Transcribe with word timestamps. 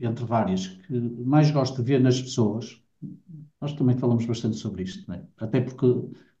entre 0.00 0.24
várias, 0.24 0.66
que 0.66 0.98
mais 0.98 1.50
gosto 1.50 1.76
de 1.76 1.82
ver 1.82 2.00
nas 2.00 2.20
pessoas, 2.20 2.80
nós 3.60 3.72
também 3.74 3.96
falamos 3.96 4.24
bastante 4.26 4.56
sobre 4.56 4.82
isto, 4.82 5.10
é? 5.12 5.22
Até 5.38 5.60
porque 5.60 5.86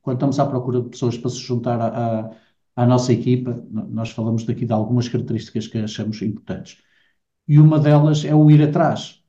quando 0.02 0.16
estamos 0.16 0.38
à 0.38 0.46
procura 0.46 0.80
de 0.80 0.88
pessoas 0.88 1.18
para 1.18 1.30
se 1.30 1.38
juntar 1.38 1.80
à, 1.80 2.30
à, 2.76 2.86
nossa 2.86 3.12
equipa, 3.12 3.62
nós 3.70 4.10
falamos 4.10 4.44
daqui 4.44 4.64
de 4.64 4.72
algumas 4.72 5.08
características 5.08 5.66
que 5.66 5.78
achamos 5.78 6.20
importantes. 6.22 6.78
E 7.46 7.58
uma 7.58 7.78
delas 7.78 8.24
é 8.24 8.34
o 8.34 8.50
ir 8.50 8.62
atrás, 8.62 9.22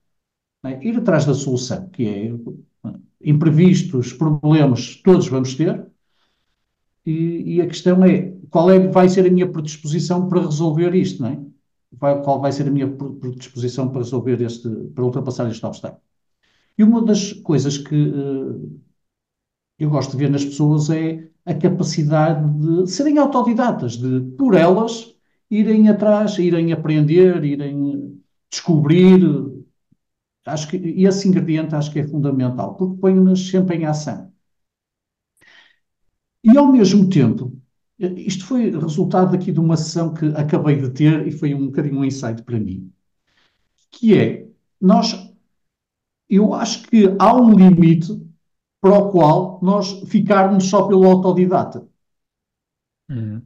é? 0.63 0.79
Ir 0.85 0.97
atrás 0.97 1.25
da 1.25 1.33
solução, 1.33 1.89
que 1.89 2.05
é 2.07 2.31
imprevistos, 3.23 4.13
problemas, 4.13 4.95
todos 5.03 5.27
vamos 5.27 5.55
ter, 5.55 5.85
e, 7.05 7.55
e 7.55 7.61
a 7.61 7.67
questão 7.67 8.03
é 8.03 8.33
qual 8.49 8.69
é 8.69 8.87
vai 8.87 9.09
ser 9.09 9.25
a 9.25 9.31
minha 9.31 9.49
predisposição 9.49 10.27
para 10.27 10.41
resolver 10.41 10.93
isto, 10.95 11.21
não 11.21 11.29
é? 11.29 11.39
Vai- 11.91 12.21
qual 12.23 12.39
vai 12.41 12.51
ser 12.51 12.67
a 12.67 12.71
minha 12.71 12.87
pre- 12.89 13.09
predisposição 13.15 13.89
para 13.89 13.99
resolver 14.01 14.41
este, 14.41 14.69
para 14.95 15.03
ultrapassar 15.03 15.49
este 15.49 15.65
obstáculo? 15.65 16.01
E 16.77 16.83
uma 16.83 17.03
das 17.03 17.33
coisas 17.33 17.77
que 17.77 17.95
eh, 17.95 18.79
eu 19.79 19.89
gosto 19.89 20.11
de 20.11 20.17
ver 20.17 20.29
nas 20.29 20.45
pessoas 20.45 20.89
é 20.89 21.29
a 21.45 21.53
capacidade 21.53 22.47
de 22.59 22.87
serem 22.91 23.17
autodidatas, 23.17 23.97
de, 23.97 24.21
por 24.37 24.55
elas, 24.55 25.15
irem 25.49 25.89
atrás, 25.89 26.37
irem 26.37 26.71
aprender, 26.71 27.43
irem 27.43 28.21
descobrir. 28.49 29.21
Acho 30.45 30.67
que 30.69 30.77
esse 30.77 31.27
ingrediente 31.27 31.73
acho 31.75 31.91
que 31.91 31.97
é 31.99 32.07
fundamental, 32.07 32.75
porque 32.75 32.99
põe-nas 33.01 33.39
sempre 33.49 33.77
em 33.77 33.85
ação. 33.87 34.31
E 36.49 36.51
ao 36.57 36.67
mesmo 36.71 37.09
tempo, 37.09 37.43
isto 38.01 38.45
foi 38.45 38.69
resultado 38.71 39.35
aqui 39.35 39.51
de 39.51 39.59
uma 39.59 39.77
sessão 39.77 40.13
que 40.13 40.25
acabei 40.35 40.75
de 40.75 40.89
ter 40.89 41.27
e 41.27 41.31
foi 41.31 41.53
um 41.53 41.67
bocadinho 41.67 41.99
um 41.99 42.05
insight 42.05 42.41
para 42.43 42.59
mim, 42.59 42.91
que 43.91 44.17
é, 44.17 44.47
nós, 44.79 45.13
eu 46.29 46.53
acho 46.53 46.87
que 46.87 47.05
há 47.19 47.35
um 47.35 47.53
limite 47.53 48.19
para 48.81 48.97
o 48.97 49.11
qual 49.11 49.59
nós 49.61 50.01
ficarmos 50.09 50.65
só 50.65 50.87
pelo 50.87 51.05
autodidata. 51.05 51.87
Uhum. 53.09 53.41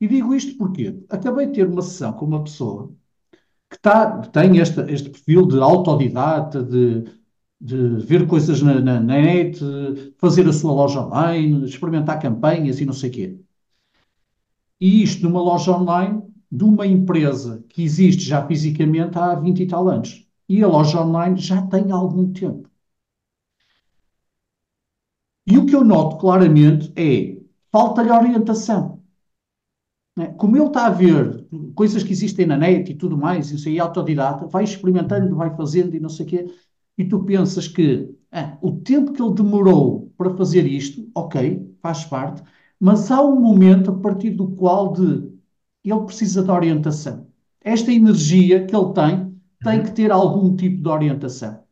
E 0.00 0.08
digo 0.08 0.34
isto 0.34 0.56
porque 0.56 1.04
acabei 1.08 1.46
de 1.46 1.52
ter 1.52 1.68
uma 1.68 1.82
sessão 1.82 2.12
com 2.12 2.24
uma 2.24 2.42
pessoa 2.42 2.92
que 3.70 3.78
tá, 3.78 4.20
tem 4.22 4.58
este, 4.58 4.80
este 4.92 5.10
perfil 5.10 5.46
de 5.46 5.60
autodidata, 5.60 6.62
de, 6.62 7.04
de 7.62 7.98
ver 8.06 8.26
coisas 8.26 8.60
na, 8.62 8.80
na 8.80 9.00
net, 9.00 9.58
fazer 10.18 10.48
a 10.48 10.52
sua 10.52 10.72
loja 10.72 11.00
online, 11.06 11.64
experimentar 11.66 12.20
campanhas 12.20 12.80
e 12.80 12.86
não 12.86 12.92
sei 12.94 13.10
o 13.10 13.12
quê. 13.12 13.38
E 14.80 15.02
isto 15.02 15.22
numa 15.22 15.40
loja 15.40 15.72
online 15.72 16.22
de 16.50 16.62
uma 16.64 16.86
empresa 16.86 17.64
que 17.70 17.82
existe 17.82 18.22
já 18.24 18.46
fisicamente 18.46 19.16
há 19.18 19.34
20 19.34 19.62
e 19.62 19.66
tal 19.66 19.88
anos. 19.88 20.26
E 20.48 20.62
a 20.62 20.68
loja 20.68 21.00
online 21.00 21.38
já 21.40 21.62
tem 21.66 21.90
algum 21.90 22.30
tempo. 22.34 22.68
E 25.46 25.54
o 25.56 25.64
que 25.66 25.74
eu 25.76 25.84
noto 25.84 26.18
claramente 26.18 26.92
é 26.96 27.40
falta-lhe 27.70 28.10
orientação. 28.10 29.00
né? 30.16 30.28
Como 30.34 30.56
ele 30.56 30.66
está 30.66 30.86
a 30.86 30.90
ver 30.90 31.46
coisas 31.74 32.02
que 32.02 32.12
existem 32.12 32.46
na 32.46 32.56
net 32.56 32.90
e 32.90 32.94
tudo 32.94 33.16
mais, 33.16 33.50
isso 33.50 33.68
aí 33.68 33.78
é 33.78 33.80
autodidata, 33.80 34.46
vai 34.46 34.64
experimentando, 34.64 35.34
vai 35.36 35.54
fazendo 35.56 35.94
e 35.96 36.00
não 36.00 36.08
sei 36.08 36.26
o 36.26 36.28
quê, 36.28 36.46
e 36.98 37.04
tu 37.04 37.24
pensas 37.24 37.68
que 37.68 38.14
ah, 38.30 38.58
o 38.62 38.72
tempo 38.80 39.12
que 39.12 39.22
ele 39.22 39.34
demorou 39.34 40.12
para 40.16 40.36
fazer 40.36 40.66
isto, 40.66 41.10
ok, 41.14 41.74
faz 41.82 42.04
parte, 42.04 42.42
mas 42.80 43.10
há 43.10 43.22
um 43.22 43.40
momento 43.40 43.90
a 43.90 43.98
partir 44.00 44.30
do 44.30 44.48
qual 44.56 44.92
de 44.92 45.32
ele 45.84 46.00
precisa 46.06 46.42
de 46.42 46.50
orientação. 46.50 47.26
Esta 47.60 47.92
energia 47.92 48.66
que 48.66 48.74
ele 48.74 48.92
tem 48.92 49.40
tem 49.62 49.82
que 49.82 49.92
ter 49.92 50.10
algum 50.10 50.54
tipo 50.56 50.82
de 50.82 50.88
orientação. 50.88 51.62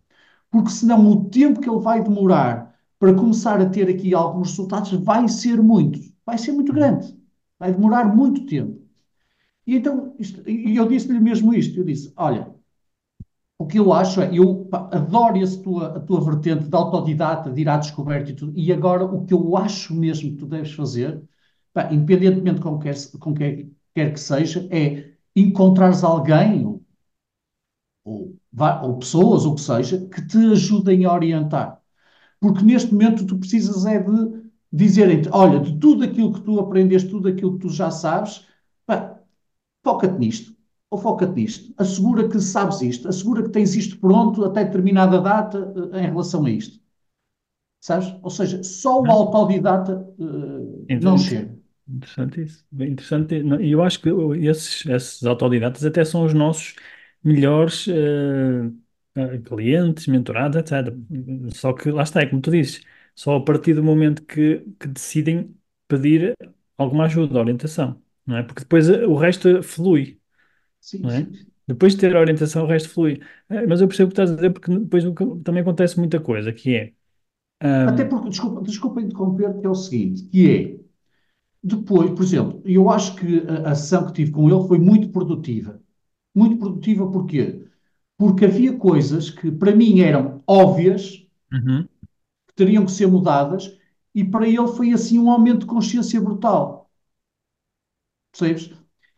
Porque 0.50 0.70
senão 0.70 1.06
o 1.10 1.30
tempo 1.30 1.60
que 1.60 1.68
ele 1.70 1.80
vai 1.80 2.02
demorar 2.02 2.74
para 2.98 3.14
começar 3.14 3.60
a 3.60 3.68
ter 3.68 3.88
aqui 3.88 4.14
alguns 4.14 4.50
resultados 4.50 4.92
vai 4.92 5.28
ser 5.28 5.62
muito, 5.62 6.00
vai 6.26 6.38
ser 6.38 6.52
muito 6.52 6.72
grande, 6.72 7.16
vai 7.58 7.72
demorar 7.72 8.04
muito 8.14 8.46
tempo. 8.46 8.80
E 9.66 9.76
então, 9.76 10.14
isto- 10.18 10.48
e 10.48 10.76
eu 10.76 10.88
disse-lhe 10.88 11.20
mesmo 11.20 11.54
isto, 11.54 11.78
eu 11.78 11.84
disse, 11.84 12.12
olha, 12.16 12.54
o 13.60 13.66
que 13.66 13.78
eu 13.78 13.92
acho 13.92 14.20
é, 14.22 14.30
eu 14.36 14.68
adoro 14.72 15.36
esse 15.38 15.62
tua, 15.62 15.96
a 15.96 16.00
tua 16.00 16.20
vertente 16.22 16.64
de 16.68 16.76
autodidata, 16.76 17.50
de 17.52 17.60
ir 17.62 17.68
à 17.68 17.76
descoberta 17.76 18.30
e 18.30 18.34
tudo, 18.34 18.52
e 18.58 18.72
agora 18.72 19.04
o 19.04 19.24
que 19.26 19.34
eu 19.34 19.56
acho 19.56 19.94
mesmo 19.94 20.30
que 20.32 20.36
tu 20.38 20.46
deves 20.46 20.72
fazer, 20.72 21.22
pá, 21.72 21.92
independentemente 21.92 22.60
com 22.60 22.78
quer, 22.78 22.94
com 23.20 23.34
quem 23.34 23.76
quer 23.94 24.12
que 24.12 24.20
seja, 24.20 24.66
é 24.72 25.12
encontrares 25.36 26.02
alguém, 26.04 26.64
ou, 26.66 26.82
ou, 28.04 28.38
ou 28.82 28.98
pessoas, 28.98 29.44
ou 29.44 29.52
o 29.52 29.54
que 29.54 29.60
seja, 29.60 30.06
que 30.08 30.26
te 30.26 30.38
ajudem 30.52 31.04
a 31.04 31.12
orientar. 31.12 31.80
Porque 32.40 32.64
neste 32.64 32.92
momento 32.92 33.26
tu 33.26 33.38
precisas 33.38 33.86
é 33.86 34.00
de 34.00 34.42
dizerem-te, 34.72 35.28
olha, 35.32 35.60
de 35.60 35.78
tudo 35.78 36.04
aquilo 36.04 36.32
que 36.34 36.42
tu 36.42 36.60
aprendeste, 36.60 37.10
tudo 37.10 37.28
aquilo 37.28 37.54
que 37.54 37.60
tu 37.68 37.70
já 37.70 37.90
sabes, 37.90 38.46
pá, 38.86 39.20
foca-te 39.84 40.18
nisto, 40.18 40.56
ou 40.90 40.98
foca-te 40.98 41.34
nisto. 41.34 41.74
Assegura 41.78 42.28
que 42.28 42.40
sabes 42.40 42.80
isto, 42.82 43.08
assegura 43.08 43.42
que 43.44 43.50
tens 43.50 43.74
isto 43.76 43.98
pronto 43.98 44.44
até 44.44 44.64
determinada 44.64 45.20
data 45.20 45.72
eh, 45.94 46.00
em 46.00 46.06
relação 46.06 46.44
a 46.44 46.50
isto. 46.50 46.80
Sabes? 47.80 48.08
Ou 48.22 48.30
seja, 48.30 48.62
só 48.62 49.00
o 49.02 49.10
autodidata 49.10 50.06
eh, 50.20 50.86
não 50.98 51.16
Então, 51.16 51.18
chega. 51.18 51.58
Interessante 51.88 52.42
isso. 52.42 52.66
Bem 52.72 52.92
interessante. 52.92 53.34
E 53.36 53.72
eu 53.72 53.82
acho 53.82 54.00
que 54.00 54.10
esses, 54.46 54.86
esses 54.86 55.24
autodidatas 55.24 55.84
até 55.84 56.04
são 56.04 56.24
os 56.24 56.34
nossos 56.34 56.76
melhores 57.24 57.86
eh, 57.88 59.38
clientes, 59.44 60.06
mentorados, 60.06 60.56
etc. 60.58 60.96
Só 61.54 61.72
que 61.72 61.90
lá 61.90 62.02
está, 62.04 62.22
é 62.22 62.26
como 62.26 62.40
tu 62.42 62.50
dizes, 62.50 62.82
só 63.14 63.36
a 63.36 63.44
partir 63.44 63.74
do 63.74 63.82
momento 63.84 64.24
que, 64.24 64.60
que 64.78 64.88
decidem 64.88 65.54
pedir 65.88 66.36
alguma 66.78 67.06
ajuda, 67.06 67.38
orientação, 67.40 68.02
não 68.26 68.36
é? 68.38 68.42
Porque 68.44 68.60
depois 68.62 68.88
o 68.88 69.16
resto 69.16 69.62
flui, 69.62 70.19
Sim, 70.80 71.04
não 71.04 71.10
é? 71.12 71.30
sim. 71.30 71.50
Depois 71.66 71.94
de 71.94 72.00
ter 72.00 72.16
a 72.16 72.20
orientação, 72.20 72.64
o 72.64 72.66
resto 72.68 72.88
flui. 72.90 73.20
Eh, 73.48 73.66
Mas 73.66 73.80
eu 73.80 73.88
percebo 73.88 74.08
o 74.10 74.14
que 74.14 74.14
estás 74.20 74.30
a 74.32 74.34
dizer, 74.36 74.50
porque 74.52 74.70
depois 74.78 75.04
também 75.44 75.62
acontece 75.62 75.98
muita 75.98 76.20
coisa, 76.20 76.52
que 76.52 76.74
é. 76.76 76.92
Até 77.84 78.04
ahm, 78.04 78.08
porque, 78.08 78.28
desculpa, 78.30 78.62
desculpa 78.62 79.00
interromper, 79.00 79.58
que 79.60 79.66
é 79.66 79.68
o 79.70 79.74
seguinte, 79.74 80.24
que 80.28 80.50
é, 80.50 80.80
depois, 81.62 82.10
por 82.12 82.22
exemplo, 82.24 82.62
eu 82.64 82.90
acho 82.90 83.16
que 83.16 83.40
a, 83.48 83.70
a 83.72 83.76
sessão 83.76 84.06
que 84.06 84.14
tive 84.14 84.32
com 84.32 84.48
ele 84.50 84.68
foi 84.68 84.78
muito 84.78 85.10
produtiva. 85.10 85.80
Muito 86.34 86.58
produtiva 86.58 87.10
porquê? 87.10 87.64
Porque 88.18 88.46
havia 88.46 88.76
coisas 88.78 89.30
que 89.30 89.50
para 89.52 89.74
mim 89.76 90.00
eram 90.00 90.42
óbvias, 90.46 91.26
uhum, 91.52 91.88
que 92.48 92.54
teriam 92.54 92.84
que 92.84 92.92
ser 92.92 93.06
mudadas, 93.06 93.78
e 94.14 94.22
para 94.24 94.46
ele 94.48 94.68
foi 94.68 94.92
assim 94.92 95.18
um 95.18 95.30
aumento 95.30 95.60
de 95.60 95.66
consciência 95.66 96.20
brutal. 96.20 96.90
Percebes? 98.32 98.70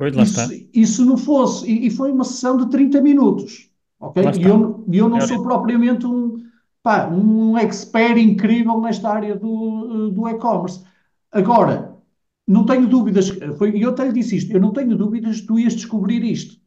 Pois 0.02 0.14
lá 0.14 0.24
está. 0.24 0.44
se 0.86 1.02
não 1.04 1.16
fosse, 1.16 1.66
e, 1.70 1.86
e 1.86 1.90
foi 1.90 2.12
uma 2.12 2.24
sessão 2.24 2.56
de 2.56 2.70
30 2.70 3.00
minutos, 3.00 3.70
ok? 4.00 4.32
E 4.34 4.46
eu, 4.46 4.84
eu 4.92 5.08
não 5.08 5.20
É 5.20 5.22
sou 5.22 5.42
propriamente 5.42 6.06
um, 6.06 6.42
pá, 6.82 7.08
um 7.08 7.56
expert 7.58 8.18
incrível 8.18 8.80
nesta 8.80 9.10
área 9.10 9.34
do, 9.36 10.10
do 10.10 10.28
e-commerce. 10.28 10.84
Agora, 11.30 11.96
não 12.46 12.66
tenho 12.66 12.88
dúvidas, 12.88 13.28
foi, 13.58 13.76
e 13.76 13.82
eu 13.82 13.90
até 13.90 14.04
lhe 14.06 14.12
disse 14.12 14.36
isto, 14.36 14.52
eu 14.52 14.60
não 14.60 14.72
tenho 14.72 14.96
dúvidas 14.96 15.40
que 15.40 15.46
tu 15.46 15.58
ias 15.58 15.74
descobrir 15.74 16.24
isto. 16.24 16.60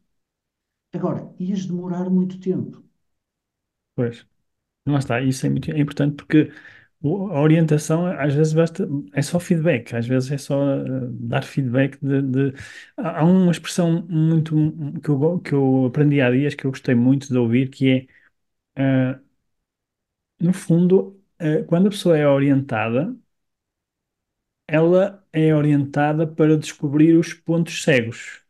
Agora, 0.92 1.32
ias 1.38 1.64
demorar 1.66 2.10
muito 2.10 2.40
tempo. 2.40 2.82
Pois. 3.94 4.26
Lá 4.86 4.98
está, 4.98 5.20
isso 5.22 5.46
é 5.46 5.50
muito 5.50 5.70
é 5.72 5.78
importante 5.80 6.16
porque 6.16 6.52
a 7.04 7.40
orientação 7.40 8.06
às 8.06 8.34
vezes 8.34 8.52
basta, 8.52 8.88
é 9.12 9.22
só 9.22 9.38
feedback, 9.38 9.94
às 9.94 10.06
vezes 10.06 10.30
é 10.32 10.38
só 10.38 10.56
eh, 10.80 10.84
dar 11.12 11.42
feedback 11.44 11.98
de, 12.04 12.22
de- 12.22 12.54
Há 12.96 13.24
uma 13.24 13.52
expressão 13.52 14.02
muito 14.08 14.54
que 15.02 15.08
eu, 15.10 15.40
que 15.40 15.52
eu 15.52 15.86
aprendi 15.86 16.20
há 16.20 16.30
dias 16.30 16.54
que 16.54 16.64
eu 16.66 16.70
gostei 16.70 16.94
muito 16.94 17.28
de 17.28 17.38
ouvir, 17.38 17.70
que 17.70 18.08
é, 18.76 18.82
eh, 18.82 19.20
no 20.40 20.52
fundo, 20.52 21.20
eh, 21.38 21.62
quando 21.64 21.86
a 21.88 21.90
pessoa 21.90 22.16
é 22.18 22.26
orientada, 22.28 23.14
ela 24.68 25.26
é 25.32 25.52
orientada 25.54 26.24
para 26.26 26.56
descobrir 26.56 27.16
os 27.16 27.32
pontos 27.34 27.82
cegos, 27.82 28.42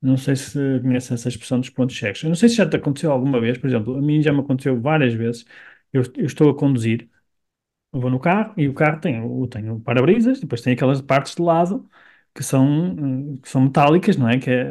Não 0.00 0.16
sei 0.16 0.36
se 0.36 0.58
conhece 0.80 1.14
essa 1.14 1.28
expressão 1.28 1.58
dos 1.60 1.70
pontos 1.70 1.96
cegos. 1.98 2.22
Eu 2.22 2.28
não 2.28 2.36
sei 2.36 2.48
se 2.48 2.56
já 2.56 2.68
te 2.68 2.76
aconteceu 2.76 3.10
alguma 3.10 3.40
vez, 3.40 3.58
por 3.58 3.66
exemplo, 3.68 3.96
a 3.96 4.02
mim 4.02 4.22
já 4.22 4.32
me 4.32 4.40
aconteceu 4.40 4.80
várias 4.80 5.14
vezes. 5.14 5.44
Eu, 5.92 6.02
eu 6.16 6.26
estou 6.26 6.50
a 6.50 6.56
conduzir, 6.56 7.08
vou 8.00 8.10
no 8.10 8.20
carro 8.20 8.54
e 8.56 8.68
o 8.68 8.74
carro 8.74 9.00
tem, 9.00 9.20
o- 9.22 9.46
tem 9.48 9.70
o 9.70 9.80
para-brisas, 9.80 10.40
depois 10.40 10.60
tem 10.62 10.72
aquelas 10.74 11.00
partes 11.00 11.34
de 11.34 11.42
lado 11.42 11.88
que 12.34 12.42
são, 12.42 13.36
eh, 13.36 13.40
que 13.42 13.48
são 13.48 13.62
metálicas, 13.62 14.16
não 14.16 14.28
é? 14.28 14.38
Que 14.38 14.50
é, 14.50 14.66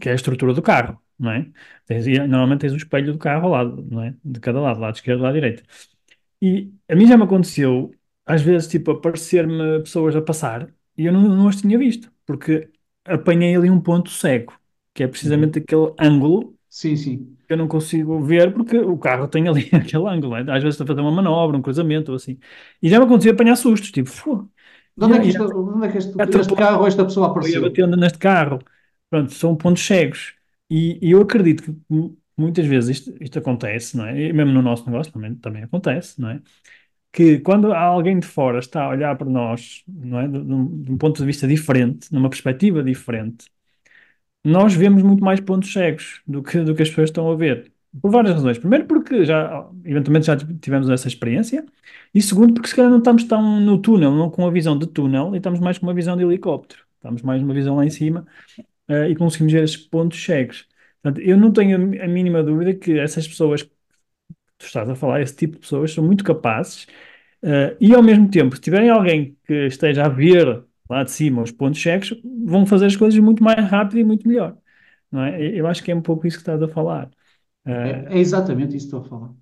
que 0.00 0.08
é 0.08 0.12
a 0.12 0.14
estrutura 0.14 0.52
do 0.54 0.62
carro, 0.62 1.00
não 1.18 1.30
é? 1.32 1.50
Tens- 1.86 2.06
e 2.06 2.18
normalmente 2.18 2.60
tens 2.62 2.72
o 2.72 2.76
espelho 2.76 3.12
do 3.12 3.18
carro 3.18 3.44
ao 3.46 3.50
lado, 3.52 3.82
não 3.90 4.02
é? 4.02 4.14
De 4.24 4.40
cada 4.40 4.60
lado, 4.60 4.80
lado 4.80 4.94
esquerdo 4.96 5.20
e 5.20 5.22
lado 5.22 5.34
direito. 5.34 5.62
E 6.40 6.72
a 6.88 6.94
mim 6.96 7.06
já 7.06 7.16
me 7.16 7.24
aconteceu, 7.24 7.92
às 8.26 8.42
vezes, 8.42 8.68
tipo, 8.68 8.90
aparecer-me 8.92 9.80
pessoas 9.80 10.14
a 10.16 10.22
passar 10.22 10.72
e 10.96 11.06
eu 11.06 11.12
não, 11.12 11.22
não 11.22 11.48
as 11.48 11.56
tinha 11.60 11.78
visto, 11.78 12.12
porque 12.26 12.70
apanhei 13.04 13.54
ali 13.56 13.70
um 13.70 13.80
ponto 13.80 14.10
cego, 14.10 14.52
que 14.92 15.02
é 15.02 15.06
Uhum. 15.06 15.10
precisamente 15.12 15.58
aquele 15.58 15.94
ângulo 16.00 16.53
Sim, 16.80 16.96
sim. 16.96 17.38
eu 17.48 17.56
não 17.56 17.68
consigo 17.68 18.20
ver 18.24 18.52
porque 18.54 18.76
o 18.78 18.96
carro 18.98 19.28
tem 19.28 19.48
ali 19.48 19.68
aquele 19.74 20.08
ângulo, 20.08 20.34
né? 20.34 20.40
Às 20.52 20.62
vezes 20.62 20.74
estou 20.74 20.84
a 20.84 20.88
fazer 20.88 21.00
uma 21.00 21.12
manobra, 21.12 21.56
um 21.56 21.62
cruzamento 21.62 22.10
ou 22.12 22.16
assim. 22.16 22.38
E 22.82 22.88
já 22.88 22.98
me 22.98 23.04
aconteceu 23.06 23.32
apanhar 23.32 23.56
sustos, 23.56 23.90
tipo, 23.90 24.08
"Fu", 24.10 24.50
De 24.98 25.04
onde 25.06 25.16
é 25.16 25.20
de 25.20 25.42
onde 25.74 25.86
é 25.86 25.90
que 25.92 25.98
este, 26.02 26.16
este 26.42 26.54
carro, 26.60 26.86
esta 26.90 27.04
pessoa 27.08 27.26
apareceu? 27.28 27.64
batendo 27.64 27.96
neste 27.96 28.18
carro. 28.18 28.58
Pronto, 29.10 29.32
são 29.32 29.56
pontos 29.56 29.84
cegos. 29.84 30.34
E, 30.70 30.98
e 31.06 31.10
eu 31.12 31.20
acredito 31.22 31.62
que 31.62 31.76
mu- 31.88 32.18
muitas 32.36 32.66
vezes 32.66 32.98
isto, 32.98 33.14
isto 33.22 33.38
acontece, 33.38 33.96
não 33.96 34.06
é? 34.06 34.28
E 34.28 34.32
mesmo 34.32 34.52
no 34.52 34.62
nosso 34.62 34.86
negócio 34.86 35.12
também, 35.12 35.34
também 35.36 35.62
acontece, 35.62 36.20
não 36.20 36.30
é? 36.30 36.42
que 37.12 37.40
quando 37.40 37.72
alguém 37.74 38.20
de 38.20 38.26
fora 38.26 38.58
está 38.60 38.84
a 38.84 38.90
olhar 38.90 39.16
para 39.16 39.28
nós, 39.30 39.84
não 39.88 40.20
é? 40.20 40.28
De, 40.28 40.32
de 40.44 40.52
um, 40.54 40.82
de 40.82 40.92
um 40.92 40.98
ponto 40.98 41.18
de 41.18 41.26
vista 41.26 41.46
diferente, 41.48 42.12
numa 42.12 42.30
perspectiva 42.30 42.82
diferente, 42.82 43.46
nós 44.44 44.74
vemos 44.74 45.02
muito 45.02 45.24
mais 45.24 45.40
pontos 45.40 45.72
cegos 45.72 46.20
do 46.26 46.42
que, 46.42 46.60
do 46.60 46.74
que 46.74 46.82
as 46.82 46.88
pessoas 46.88 47.10
estão 47.10 47.30
a 47.30 47.36
ver. 47.36 47.72
Por 48.00 48.10
várias 48.10 48.34
razões. 48.34 48.58
Primeiro, 48.58 48.86
porque 48.86 49.24
já, 49.24 49.68
eventualmente, 49.84 50.26
já 50.26 50.36
tivemos 50.36 50.88
essa 50.90 51.08
experiência. 51.08 51.64
E 52.14 52.20
segundo, 52.22 52.54
porque 52.54 52.68
se 52.68 52.76
calhar 52.76 52.90
não 52.90 52.98
estamos 52.98 53.24
tão 53.24 53.60
no 53.60 53.78
túnel, 53.80 54.12
não 54.12 54.30
com 54.30 54.46
a 54.46 54.50
visão 54.50 54.78
de 54.78 54.86
túnel, 54.86 55.34
e 55.34 55.38
estamos 55.38 55.60
mais 55.60 55.78
com 55.78 55.86
uma 55.86 55.94
visão 55.94 56.16
de 56.16 56.24
helicóptero. 56.24 56.82
Estamos 56.96 57.22
mais 57.22 57.40
numa 57.42 57.54
visão 57.54 57.76
lá 57.76 57.84
em 57.84 57.90
cima, 57.90 58.26
eh, 58.88 59.10
e 59.10 59.16
conseguimos 59.16 59.52
ver 59.52 59.64
esses 59.64 59.76
pontos 59.76 60.22
cegos. 60.22 60.68
Portanto, 61.02 61.22
eu 61.24 61.36
não 61.36 61.52
tenho 61.52 61.76
a, 61.78 62.04
a 62.04 62.08
mínima 62.08 62.42
dúvida 62.42 62.74
que 62.74 62.98
essas 62.98 63.28
pessoas 63.28 63.62
que 63.62 63.70
tu 64.58 64.66
estás 64.66 64.88
a 64.88 64.94
falar, 64.96 65.22
esse 65.22 65.36
tipo 65.36 65.54
de 65.54 65.60
pessoas, 65.60 65.92
são 65.92 66.04
muito 66.04 66.24
capazes 66.24 66.86
Uh, 67.44 67.76
e 67.78 67.94
ao 67.94 68.02
mesmo 68.02 68.30
tempo, 68.30 68.56
se 68.56 68.62
tiverem 68.62 68.88
alguém 68.88 69.36
que 69.46 69.66
esteja 69.66 70.06
a 70.06 70.08
ver 70.08 70.64
lá 70.90 71.04
de 71.04 71.10
cima 71.10 71.42
os 71.42 71.50
pontos 71.52 71.80
cegos, 71.82 72.14
vão 72.46 72.66
fazer 72.66 72.86
as 72.86 72.96
coisas 72.96 73.18
muito 73.20 73.42
mais 73.44 73.58
rápido 73.70 73.98
e 74.00 74.04
muito 74.04 74.28
melhor, 74.28 74.56
não 75.10 75.22
é? 75.24 75.42
Eu 75.58 75.66
acho 75.66 75.82
que 75.84 75.92
é 75.92 75.94
um 75.96 76.02
pouco 76.02 76.26
isso 76.26 76.38
que 76.38 76.42
estás 76.42 76.62
a 76.62 76.68
falar. 76.68 77.10
É, 77.82 77.90
Uh, 77.90 78.16
é 78.16 78.18
exatamente 78.18 78.76
isso 78.76 78.88
que 78.90 78.96
estou 78.96 79.00
a 79.00 79.04
falar. 79.20 79.34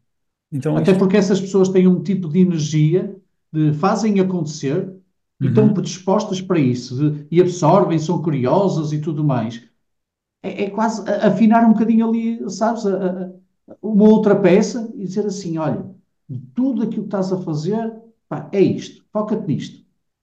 então 0.53 0.81
Até 0.81 0.95
isto. 0.95 0.95
porque 0.95 1.17
essas 1.17 1.41
pessoas 1.41 1.69
têm 1.71 1.89
um 1.89 2.03
tipo 2.03 2.29
de 2.29 2.41
energia, 2.41 3.17
de 3.53 3.73
fazem 3.75 4.21
acontecer 4.21 4.93
e 5.43 5.49
estão 5.49 5.73
Uhum, 5.73 5.75
predispostas 5.75 6.41
para 6.43 6.59
isso, 6.61 6.97
de- 7.13 7.27
e 7.31 7.41
absorvem, 7.41 7.99
são 7.99 8.23
curiosas 8.23 8.93
e 8.93 9.01
tudo 9.01 9.25
mais. 9.25 9.63
É, 10.43 10.65
é 10.67 10.71
quase 10.71 11.03
afinar 11.11 11.65
um 11.67 11.73
bocadinho 11.75 12.09
ali, 12.09 12.51
sabes, 12.51 12.87
a- 12.87 13.25
a- 13.27 13.33
uma 13.83 14.05
outra 14.07 14.37
peça 14.41 14.91
e 14.97 15.05
dizer 15.07 15.27
assim: 15.27 15.59
olha, 15.59 15.85
tudo 16.55 16.83
aquilo 16.83 17.03
que 17.05 17.09
estás 17.09 17.33
a 17.33 17.43
fazer, 17.43 17.95
pá, 18.29 18.51
é 18.53 18.61
isto, 18.61 19.05
foca-te 19.13 19.47
nisto. 19.49 19.82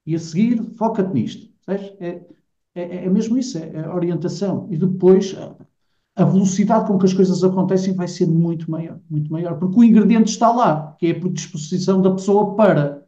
E 0.09 0.15
a 0.15 0.19
seguir, 0.19 0.63
foca-te 0.75 1.13
nisto. 1.13 1.47
É, 1.67 2.21
é, 2.73 3.05
é 3.05 3.09
mesmo 3.09 3.37
isso, 3.37 3.59
é, 3.59 3.85
a 3.85 3.93
orientação. 3.93 4.67
E 4.71 4.75
depois 4.75 5.35
a 6.15 6.25
velocidade 6.25 6.87
com 6.87 6.97
que 6.97 7.05
as 7.05 7.13
coisas 7.13 7.43
acontecem 7.43 7.93
vai 7.93 8.07
ser 8.07 8.25
muito 8.25 8.71
maior, 8.71 8.99
muito 9.07 9.31
maior, 9.31 9.59
porque 9.59 9.79
o 9.79 9.83
ingrediente 9.83 10.31
está 10.31 10.51
lá, 10.51 10.95
que 10.97 11.05
é 11.05 11.11
a 11.11 11.19
predisposição 11.19 12.01
da 12.01 12.09
pessoa 12.09 12.55
para. 12.55 12.98